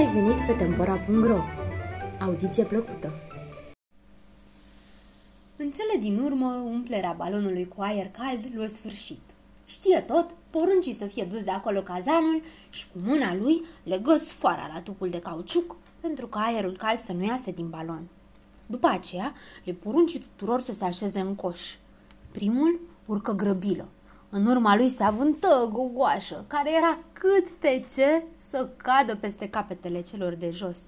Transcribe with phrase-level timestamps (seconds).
[0.00, 1.38] ai venit pe Tempora.ro!
[2.20, 3.12] Audiție plăcută!
[5.56, 9.20] În cele din urmă, umplerea balonului cu aer cald l-a sfârșit.
[9.66, 14.70] Știe tot, porunci să fie dus de acolo cazanul și cu mâna lui legă sfoara
[14.74, 18.02] la tupul de cauciuc pentru ca aerul cald să nu iasă din balon.
[18.66, 21.74] După aceea, le porunci tuturor să se așeze în coș.
[22.30, 23.88] Primul urcă grăbilă.
[24.32, 30.00] În urma lui se avântă gogoașă, care era cât pe ce să cadă peste capetele
[30.00, 30.80] celor de jos.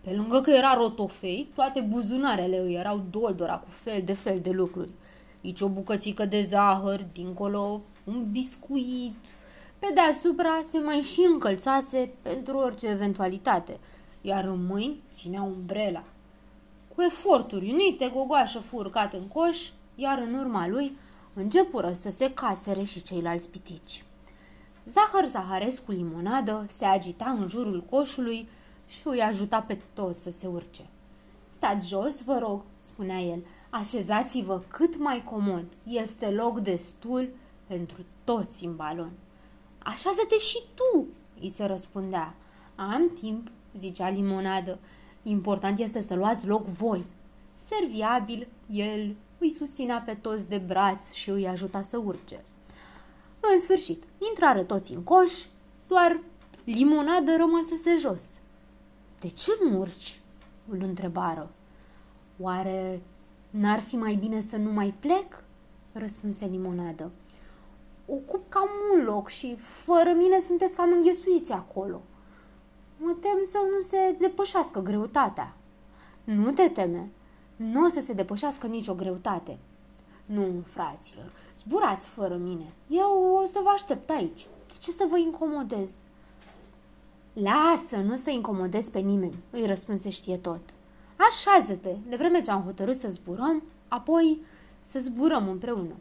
[0.00, 4.50] Pe lângă că era rotofei, toate buzunarele îi erau doldora cu fel de fel de
[4.50, 4.90] lucruri.
[5.44, 9.24] Aici o bucățică de zahăr, dincolo un biscuit.
[9.78, 13.78] Pe deasupra se mai și încălțase pentru orice eventualitate,
[14.20, 16.04] iar în mâini ținea umbrela.
[16.94, 20.96] Cu eforturi unite, gogoașă fu urcat în coș, iar în urma lui
[21.40, 24.04] începură să se casere și ceilalți pitici.
[24.84, 28.48] Zahăr Zaharescu limonadă se agita în jurul coșului
[28.86, 30.82] și îi ajuta pe toți să se urce.
[31.50, 37.28] Stați jos, vă rog, spunea el, așezați-vă cât mai comod, este loc destul
[37.66, 39.10] pentru toți în balon.
[39.78, 41.06] Așează-te și tu,
[41.40, 42.34] îi se răspundea.
[42.74, 44.78] Am timp, zicea limonadă,
[45.22, 47.04] important este să luați loc voi.
[47.54, 52.44] Serviabil, el îi susținea pe toți de braț și îi ajuta să urce.
[53.52, 55.44] În sfârșit, intrară toți în coș,
[55.86, 56.20] doar
[56.64, 58.24] limonadă rămăsese jos.
[59.20, 60.20] De ce nu urci?"
[60.68, 61.50] îl întrebară.
[62.38, 63.02] Oare
[63.50, 65.44] n-ar fi mai bine să nu mai plec?"
[65.92, 67.10] răspunse limonadă.
[68.06, 72.02] Ocup cam un loc și fără mine sunteți cam înghesuiți acolo.
[72.96, 75.56] Mă tem să nu se depășească greutatea.
[76.24, 77.10] Nu te teme,
[77.60, 79.58] nu o să se depășească nicio greutate.
[80.26, 82.72] Nu, fraților, zburați fără mine.
[82.88, 84.46] Eu o să vă aștept aici.
[84.68, 85.94] De ce să vă incomodez?
[87.32, 90.60] Lasă, nu să incomodez pe nimeni, îi răspunse știe tot.
[91.16, 94.40] Așează-te, de vreme ce am hotărât să zburăm, apoi
[94.82, 95.94] să zburăm împreună.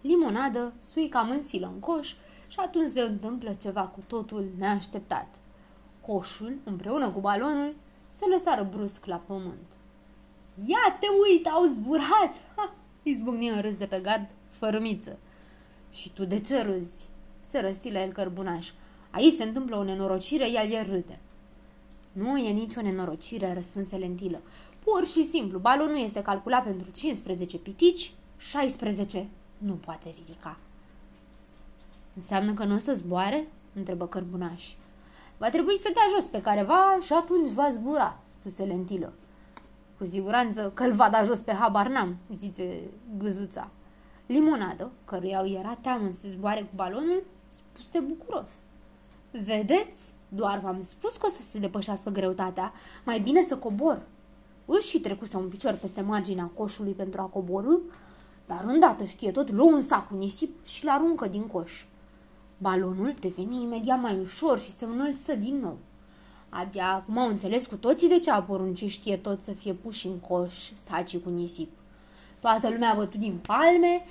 [0.00, 2.14] Limonadă, sui cam în silă în coș
[2.48, 5.34] și atunci se întâmplă ceva cu totul neașteptat.
[6.00, 7.74] Coșul, împreună cu balonul,
[8.08, 9.66] se lăsară brusc la pământ.
[10.66, 12.34] Ia te uit, au zburat!
[12.56, 12.74] Ha!
[13.02, 15.18] Izbucni în râs de pe gard, fărâmiță.
[15.92, 17.08] Și tu de ce râzi?
[17.40, 18.70] Se răsti la el cărbunaș.
[19.10, 21.18] Aici se întâmplă o nenorocire, iar el râde.
[22.12, 24.40] Nu e nicio nenorocire, răspunse lentilă.
[24.84, 29.28] Pur și simplu, balonul este calculat pentru 15 pitici, 16
[29.58, 30.58] nu poate ridica.
[32.14, 33.48] Înseamnă că nu o să zboare?
[33.74, 34.72] întrebă cărbunaș.
[35.38, 39.12] Va trebui să dea jos pe careva și atunci va zbura, spuse lentilă.
[39.98, 42.80] Cu siguranță că îl va da jos pe habar n-am, zice
[43.18, 43.70] gâzuța.
[44.26, 48.50] Limonadă, căruia îi era teamă să zboare cu balonul, spuse bucuros.
[49.30, 50.12] Vedeți?
[50.28, 52.72] Doar v-am spus că o să se depășească greutatea.
[53.04, 54.02] Mai bine să cobor.
[54.64, 57.76] Își și trecuse un picior peste marginea coșului pentru a coborâ,
[58.46, 61.84] dar îndată știe tot, luă un sac cu nisip și-l aruncă din coș.
[62.58, 65.78] Balonul deveni imediat mai ușor și se înălță din nou.
[66.56, 70.06] Abia acum au înțeles cu toții de ce a poruncit știe tot să fie puși
[70.06, 71.70] în coș sacii cu nisip.
[72.40, 74.06] Toată lumea a bătut din palme,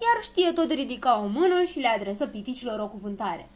[0.00, 3.48] iar știe tot ridica o mână și le adresă piticilor o cuvântare.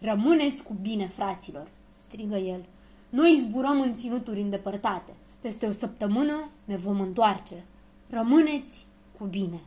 [0.00, 1.68] Rămâneți cu bine, fraților,
[1.98, 2.64] strigă el.
[3.08, 5.12] Noi zburăm în ținuturi îndepărtate.
[5.40, 7.64] Peste o săptămână ne vom întoarce.
[8.10, 8.86] Rămâneți
[9.18, 9.60] cu bine.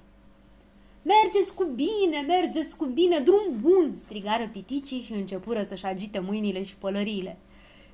[1.08, 6.64] Mergeți cu bine, mergeți cu bine, drum bun, strigară piticii și începură să-și agite mâinile
[6.64, 7.38] și pălăriile.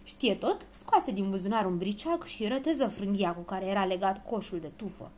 [0.03, 4.59] Știe tot, scoase din buzunar un briceag și răteză frânghia cu care era legat coșul
[4.59, 5.11] de tufă.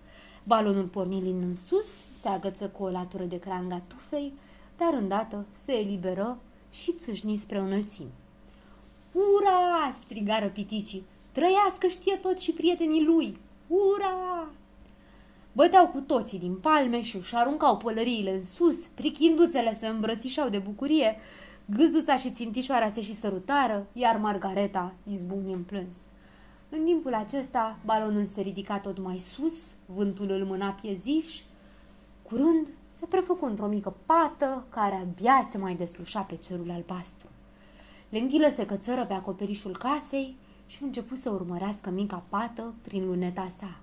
[0.44, 4.34] Balonul porni în sus, se agăță cu o latură de cranga tufei,
[4.78, 6.38] dar îndată se eliberă
[6.72, 8.12] și țâșni spre înălțimi.
[9.12, 9.92] Ura!
[9.92, 11.06] strigară piticii.
[11.32, 13.38] Trăiască știe tot și prietenii lui!
[13.68, 14.48] Ura!
[15.56, 20.58] Băteau cu toții din palme și își aruncau pălăriile în sus, prichinduțele se îmbrățișau de
[20.58, 21.16] bucurie,
[21.66, 25.96] gâzuța și țintișoara se și sărutară, iar Margareta izbucni în plâns.
[26.70, 31.42] În timpul acesta, balonul se ridica tot mai sus, vântul îl mâna pieziș.
[32.22, 37.28] Curând, se prefăcu într-o mică pată care abia se mai deslușa pe cerul albastru.
[38.10, 40.36] Lentilă se cățără pe acoperișul casei
[40.68, 43.78] și început să urmărească mica pată prin luneta sa.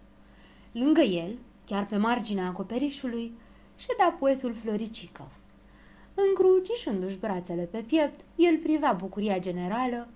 [0.72, 1.38] Lângă el,
[1.70, 3.32] chiar pe marginea acoperișului,
[3.76, 5.28] ședea poetul Floricică.
[6.14, 10.08] Încrucișându-și brațele pe piept, el privea bucuria generală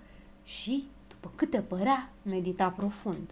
[0.44, 3.30] și, după câte părea, medita profund.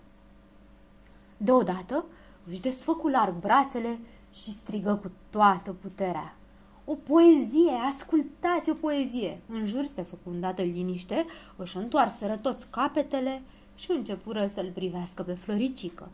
[1.36, 2.04] Deodată
[2.46, 3.98] își desfăcu larg brațele
[4.32, 6.36] și strigă cu toată puterea.
[6.84, 9.40] O poezie, ascultați o poezie!
[9.48, 11.26] În jur se făcu îndată liniște,
[11.56, 13.42] își întoarseră toți capetele
[13.76, 16.10] și începură să-l privească pe Floricică.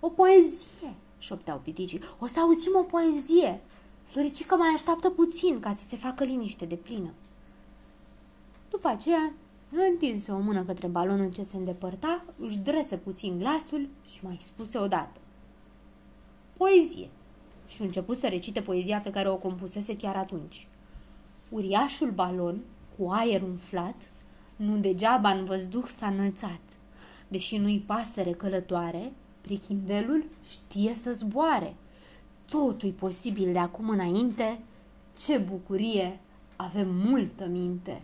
[0.00, 3.60] O poezie, șopteau piticii, o să auzim o poezie.
[4.04, 7.10] Floricică mai așteaptă puțin ca să se facă liniște de plină.
[8.70, 9.32] După aceea,
[9.90, 14.78] întinse o mână către balonul ce se îndepărta, își drese puțin glasul și mai spuse
[14.78, 15.20] odată.
[16.56, 17.08] Poezie.
[17.68, 20.68] Și început să recite poezia pe care o compusese chiar atunci.
[21.48, 22.60] Uriașul balon,
[22.98, 24.10] cu aer umflat,
[24.56, 26.60] nu degeaba în văzduh s-a înălțat.
[27.28, 31.74] Deși nu-i pasăre călătoare, prichindelul știe să zboare.
[32.50, 34.58] Totul e posibil de acum înainte.
[35.18, 36.20] Ce bucurie!
[36.56, 38.02] Avem multă minte!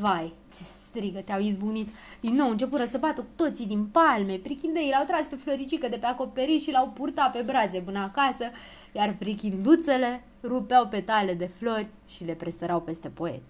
[0.00, 1.88] Vai, ce strigă te-au izbunit!
[2.20, 6.06] Din nou începură să bată toții din palme, prichindeii l-au tras pe Floricică de pe
[6.06, 8.44] acoperiș și l-au purtat pe brațe până acasă,
[8.92, 13.42] iar prichinduțele rupeau petale de flori și le presărau peste poet.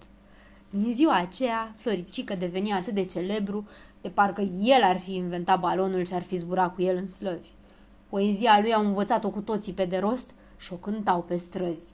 [0.73, 3.67] Din ziua aceea, Floricică deveni atât de celebru,
[4.01, 7.47] de parcă el ar fi inventat balonul și ar fi zburat cu el în slăvi.
[8.09, 11.93] Poezia lui au învățat-o cu toții pe de rost și o cântau pe străzi.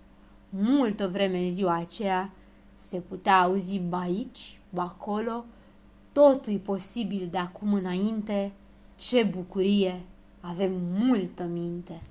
[0.50, 2.31] Multă vreme în ziua aceea
[2.75, 5.45] se putea auzi ba aici, ba acolo,
[6.12, 8.51] totul e posibil de acum înainte,
[8.95, 10.01] ce bucurie,
[10.41, 12.01] avem multă minte.